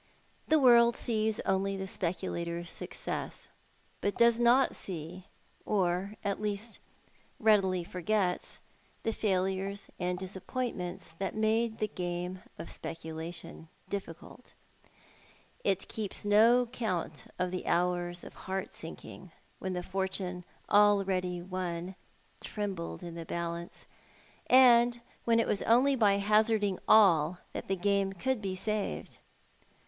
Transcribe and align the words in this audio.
The 0.47 0.57
world 0.57 0.97
sees 0.97 1.39
only 1.41 1.77
the 1.77 1.85
speculator's 1.85 2.71
success, 2.71 3.49
but 4.01 4.15
does 4.17 4.39
not 4.39 4.75
see, 4.75 5.27
or 5.63 6.15
at 6.23 6.41
least 6.41 6.79
readily 7.39 7.83
forgets, 7.83 8.61
the 9.03 9.13
failures 9.13 9.89
and 9.99 10.17
disappointments 10.17 11.13
that 11.19 11.35
made 11.35 11.77
the 11.77 11.87
game 11.87 12.41
of 12.57 12.71
speculation 12.71 13.67
difficult. 13.89 14.55
It 15.63 15.87
keeps 15.87 16.25
no 16.25 16.65
count 16.71 17.27
of 17.37 17.51
the 17.51 17.67
hours 17.67 18.23
of 18.23 18.33
heart 18.33 18.73
sinking 18.73 19.31
when 19.59 19.73
the 19.73 19.83
fortune 19.83 20.45
already 20.67 21.43
won 21.43 21.93
trembled 22.39 23.03
in 23.03 23.13
the 23.13 23.23
balance, 23.23 23.85
and 24.47 24.99
when 25.25 25.39
it 25.39 25.45
was 25.45 25.61
only 25.61 25.95
by 25.95 26.13
hazarding 26.15 26.79
all 26.87 27.37
that 27.53 27.67
the 27.67 27.75
game 27.75 28.13
could 28.13 28.41
be 28.41 28.55
saved. 28.55 29.19